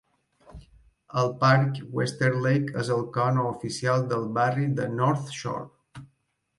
El 1.23 1.29
parc 1.43 1.77
Westerleigh 1.99 2.73
és 2.85 2.91
el 2.97 3.05
cor 3.19 3.31
no 3.39 3.47
oficial 3.53 4.09
del 4.15 4.29
barri 4.41 4.69
de 4.83 4.93
North 4.99 5.35
Shore. 5.41 6.07